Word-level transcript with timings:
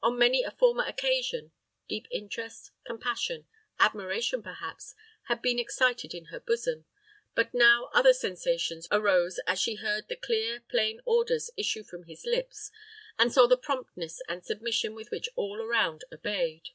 On 0.00 0.16
many 0.16 0.44
a 0.44 0.52
former 0.52 0.84
occasion, 0.84 1.50
deep 1.88 2.06
interest, 2.12 2.70
compassion, 2.84 3.48
admiration 3.80 4.40
perhaps, 4.40 4.94
had 5.24 5.42
been 5.42 5.58
excited 5.58 6.14
in 6.14 6.26
her 6.26 6.38
bosom; 6.38 6.84
but 7.34 7.52
now 7.52 7.90
other 7.92 8.12
sensations 8.12 8.86
arose 8.92 9.40
as 9.44 9.60
she 9.60 9.74
heard 9.74 10.06
the 10.06 10.14
clear, 10.14 10.60
plain 10.70 11.00
orders 11.04 11.50
issue 11.56 11.82
from 11.82 12.04
his 12.04 12.24
lips, 12.24 12.70
and 13.18 13.32
saw 13.32 13.48
the 13.48 13.58
promptness 13.58 14.22
and 14.28 14.44
submission 14.44 14.94
with 14.94 15.10
which 15.10 15.28
all 15.34 15.60
around 15.60 16.04
obeyed. 16.12 16.68